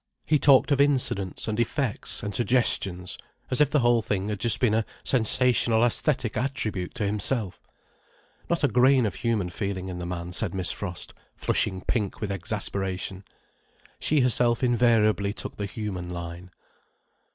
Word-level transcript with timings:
He 0.25 0.39
talked 0.39 0.71
of 0.71 0.81
incidents, 0.81 1.47
and 1.47 1.59
effects, 1.59 2.23
and 2.23 2.33
suggestions, 2.33 3.19
as 3.51 3.61
if 3.61 3.69
the 3.69 3.81
whole 3.81 4.01
thing 4.01 4.29
had 4.29 4.39
just 4.39 4.59
been 4.59 4.73
a 4.73 4.83
sensational 5.03 5.81
æsthetic 5.83 6.35
attribute 6.35 6.95
to 6.95 7.03
himself. 7.05 7.61
Not 8.49 8.63
a 8.63 8.67
grain 8.67 9.05
of 9.05 9.13
human 9.13 9.51
feeling 9.51 9.89
in 9.89 9.99
the 9.99 10.07
man, 10.07 10.31
said 10.31 10.55
Miss 10.55 10.71
Frost, 10.71 11.13
flushing 11.35 11.81
pink 11.81 12.19
with 12.19 12.31
exasperation. 12.31 13.23
She 13.99 14.21
herself 14.21 14.63
invariably 14.63 15.33
took 15.33 15.57
the 15.57 15.67
human 15.67 16.09
line. 16.09 16.49